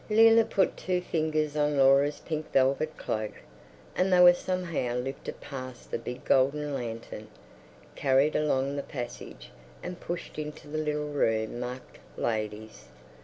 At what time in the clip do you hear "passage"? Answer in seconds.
8.81-9.51